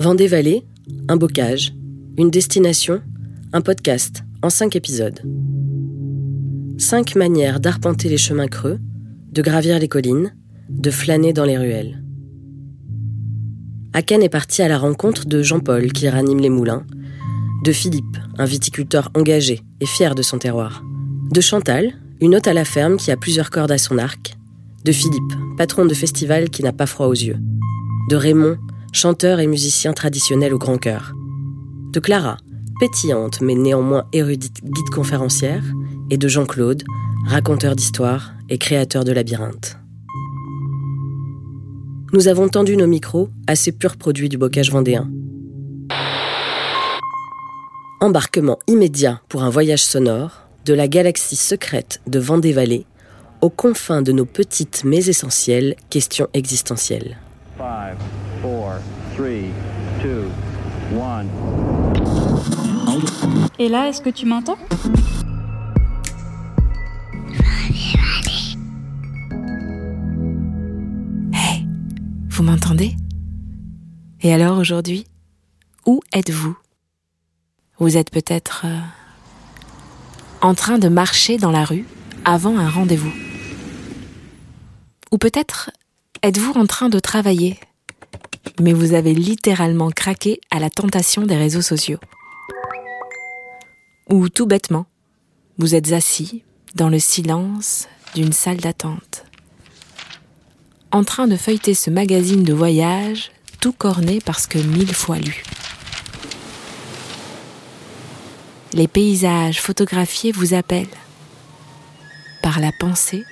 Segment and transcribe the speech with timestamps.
[0.00, 0.64] Vendée-Vallée,
[1.08, 1.74] un bocage,
[2.16, 3.02] une destination,
[3.52, 5.20] un podcast en cinq épisodes.
[6.78, 8.78] Cinq manières d'arpenter les chemins creux,
[9.30, 10.34] de gravir les collines,
[10.70, 12.02] de flâner dans les ruelles.
[13.92, 16.86] Aken est parti à la rencontre de Jean-Paul qui ranime les moulins,
[17.62, 20.82] de Philippe, un viticulteur engagé et fier de son terroir,
[21.30, 21.92] de Chantal,
[22.22, 24.34] une hôte à la ferme qui a plusieurs cordes à son arc,
[24.82, 27.36] de Philippe, patron de festival qui n'a pas froid aux yeux,
[28.08, 28.56] de Raymond,
[28.92, 31.12] chanteur et musicien traditionnel au grand cœur,
[31.92, 32.36] de Clara,
[32.78, 35.64] pétillante mais néanmoins érudite guide conférencière,
[36.10, 36.82] et de Jean-Claude,
[37.26, 39.76] raconteur d'histoire et créateur de labyrinthes.
[42.12, 45.08] Nous avons tendu nos micros à ces purs produits du bocage vendéen.
[48.00, 52.86] Embarquement immédiat pour un voyage sonore de la galaxie secrète de Vendée-Vallée
[53.40, 57.18] aux confins de nos petites mais essentielles questions existentielles.
[63.58, 64.56] Et là, est-ce que tu m'entends?
[71.32, 71.66] Hey,
[72.28, 72.96] vous m'entendez?
[74.22, 75.06] Et alors aujourd'hui,
[75.86, 76.56] où êtes-vous?
[77.78, 78.78] Vous êtes peut-être euh,
[80.40, 81.84] en train de marcher dans la rue
[82.24, 83.12] avant un rendez-vous.
[85.12, 85.70] Ou peut-être
[86.22, 87.58] êtes-vous en train de travailler,
[88.60, 91.98] mais vous avez littéralement craqué à la tentation des réseaux sociaux.
[94.08, 94.86] Ou tout bêtement,
[95.58, 96.42] vous êtes assis
[96.74, 99.24] dans le silence d'une salle d'attente,
[100.90, 105.42] en train de feuilleter ce magazine de voyage tout corné parce que mille fois lu.
[108.72, 110.86] Les paysages photographiés vous appellent.
[112.42, 113.24] Par la pensée,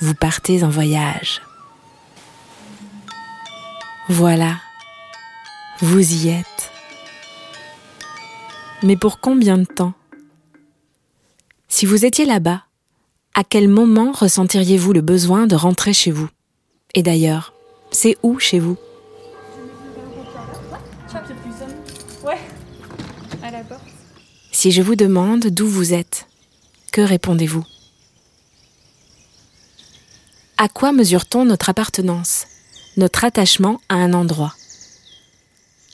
[0.00, 1.42] vous partez en voyage.
[4.08, 4.56] Voilà,
[5.80, 6.70] vous y êtes.
[8.82, 9.94] Mais pour combien de temps?
[11.68, 12.64] Si vous étiez là-bas,
[13.34, 16.28] à quel moment ressentiriez-vous le besoin de rentrer chez vous?
[16.94, 17.54] Et d'ailleurs,
[17.90, 18.76] c'est où chez vous?
[24.50, 26.26] Si je vous demande d'où vous êtes,
[26.92, 27.64] que répondez-vous?
[30.58, 32.46] À quoi mesure-t-on notre appartenance,
[32.96, 34.54] notre attachement à un endroit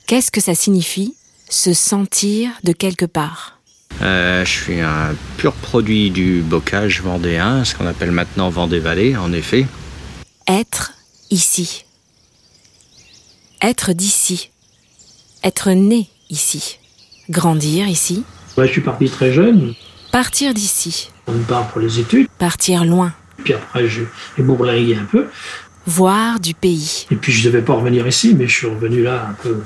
[0.07, 1.15] Qu'est-ce que ça signifie,
[1.49, 3.59] se sentir de quelque part?
[4.01, 9.31] Euh, Je suis un pur produit du bocage vendéen, ce qu'on appelle maintenant Vendée-Vallée, en
[9.33, 9.67] effet.
[10.47, 10.93] Être
[11.29, 11.85] ici.
[13.61, 14.49] Être d'ici.
[15.43, 16.79] Être né ici.
[17.29, 18.23] Grandir ici
[18.65, 19.73] je suis parti très jeune.
[20.11, 21.09] Partir d'ici.
[21.27, 22.27] On part pour les études.
[22.37, 23.13] Partir loin.
[23.43, 24.07] Puis après, j'ai
[24.39, 25.27] bourlingué un peu.
[25.85, 27.07] Voir du pays.
[27.11, 29.63] Et puis, je ne devais pas revenir ici, mais je suis revenu là un peu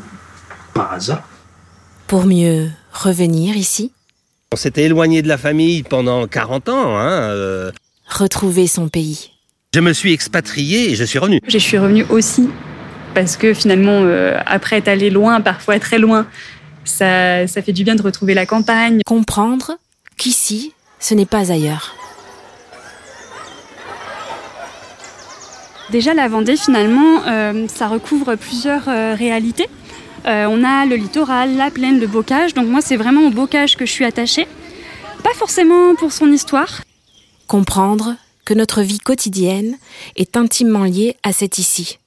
[0.74, 1.24] par hasard.
[2.08, 3.92] Pour mieux revenir ici
[4.52, 6.98] On s'était éloigné de la famille pendant 40 ans.
[6.98, 7.72] Hein, euh.
[8.08, 9.32] Retrouver son pays.
[9.74, 11.40] Je me suis expatrié et je suis revenu.
[11.48, 12.50] Je suis revenu aussi
[13.16, 16.28] parce que finalement, euh, après être allé loin, parfois très loin,
[16.86, 19.00] ça, ça fait du bien de retrouver la campagne.
[19.06, 19.78] Comprendre
[20.18, 21.96] qu'ici, ce n'est pas ailleurs.
[25.90, 29.68] Déjà, la Vendée, finalement, euh, ça recouvre plusieurs euh, réalités.
[30.26, 32.54] Euh, on a le littoral, la plaine, le bocage.
[32.54, 34.48] Donc moi, c'est vraiment au bocage que je suis attachée.
[35.24, 36.82] Pas forcément pour son histoire.
[37.48, 39.78] Comprendre que notre vie quotidienne
[40.16, 42.00] est intimement liée à cet ici.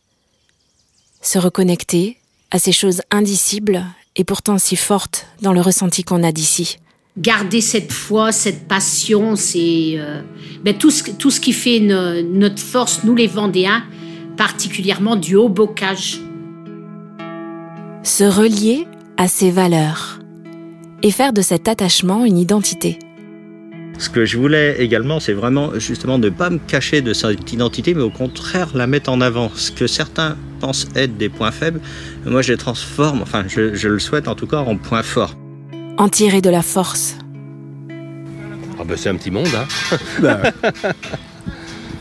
[1.20, 2.19] Se reconnecter
[2.50, 3.84] à ces choses indicibles
[4.16, 6.78] et pourtant si forte dans le ressenti qu'on a d'ici.
[7.19, 10.21] Garder cette foi, cette passion, c'est euh,
[10.62, 13.82] ben, tout, ce, tout ce qui fait notre force, nous les Vendéens,
[14.37, 16.19] particulièrement du haut bocage.
[18.03, 20.19] Se relier à ses valeurs
[21.03, 22.99] et faire de cet attachement une identité.
[23.99, 27.94] Ce que je voulais également, c'est vraiment justement ne pas me cacher de cette identité,
[27.94, 29.50] mais au contraire la mettre en avant.
[29.55, 31.81] Ce que certains pensent être des points faibles,
[32.26, 35.35] moi je les transforme, enfin je, le souhaite en tout cas, en points forts.
[35.98, 37.16] En tirer de la force.
[38.78, 40.40] Ah ben c'est un petit monde, hein bah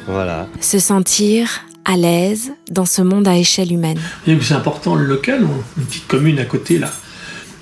[0.08, 0.48] Voilà.
[0.60, 4.00] Se sentir à l'aise dans ce monde à échelle humaine.
[4.26, 5.48] C'est important le local,
[5.78, 6.92] une petite commune à côté là.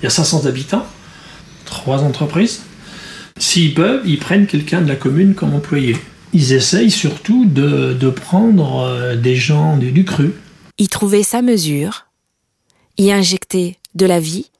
[0.00, 0.84] Il y a 500 habitants,
[1.64, 2.62] trois entreprises.
[3.38, 5.96] S'ils peuvent, ils prennent quelqu'un de la commune comme employé.
[6.32, 10.34] Ils essayent surtout de, prendre euh, des gens du, cru.
[10.78, 12.06] Y trouver sa mesure,
[12.98, 14.50] y injecter de la vie,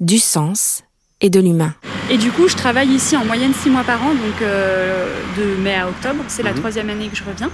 [0.00, 0.82] du sens
[1.20, 1.74] et de l'humain.
[2.10, 5.62] Et du coup, je travaille ici en moyenne six mois par an, donc euh, de
[5.62, 6.24] mai à octobre.
[6.28, 6.58] C'est la mhm.
[6.58, 7.50] troisième année que je reviens.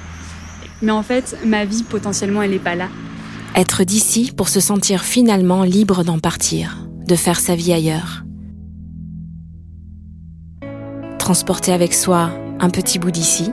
[0.82, 2.88] Mais en fait, ma vie potentiellement, elle n'est pas là.
[3.54, 6.76] Être d'ici pour se sentir finalement libre d'en partir,
[7.06, 8.22] de faire sa vie ailleurs.
[11.18, 12.30] Transporter avec soi
[12.60, 13.50] un petit bout d'ici.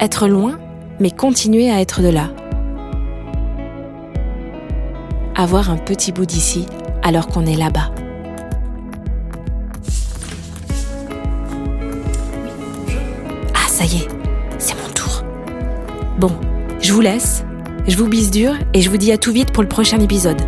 [0.00, 0.58] Être loin,
[1.00, 2.30] mais continuer à être de là.
[5.40, 6.66] Avoir un petit bout d'ici
[7.00, 7.92] alors qu'on est là-bas.
[13.54, 14.08] Ah, ça y est,
[14.58, 15.22] c'est mon tour.
[16.18, 16.32] Bon,
[16.80, 17.44] je vous laisse,
[17.86, 20.42] je vous bise dur et je vous dis à tout vite pour le prochain épisode.